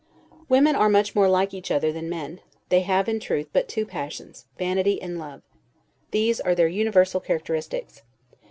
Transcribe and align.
Women 0.49 0.75
are 0.75 0.89
much 0.89 1.13
more 1.13 1.29
like 1.29 1.53
each 1.53 1.69
other 1.69 1.91
than 1.91 2.09
men: 2.09 2.39
they 2.69 2.79
have, 2.81 3.07
in 3.07 3.19
truth, 3.19 3.49
but 3.53 3.67
two 3.69 3.85
passions, 3.85 4.45
vanity 4.57 4.99
and 4.99 5.19
love; 5.19 5.43
these 6.09 6.39
are 6.39 6.55
their 6.55 6.67
universal 6.67 7.19
characteristics. 7.19 8.01